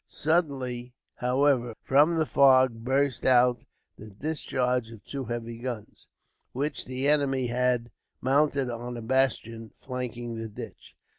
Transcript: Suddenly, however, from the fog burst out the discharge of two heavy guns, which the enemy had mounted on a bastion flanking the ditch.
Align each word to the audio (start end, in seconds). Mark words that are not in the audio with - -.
Suddenly, 0.07 0.95
however, 1.17 1.75
from 1.83 2.17
the 2.17 2.25
fog 2.25 2.83
burst 2.83 3.23
out 3.23 3.61
the 3.99 4.07
discharge 4.07 4.89
of 4.89 5.05
two 5.05 5.25
heavy 5.25 5.59
guns, 5.59 6.07
which 6.53 6.85
the 6.85 7.07
enemy 7.07 7.45
had 7.45 7.91
mounted 8.19 8.67
on 8.71 8.97
a 8.97 9.01
bastion 9.03 9.69
flanking 9.79 10.33
the 10.39 10.47
ditch. 10.49 10.95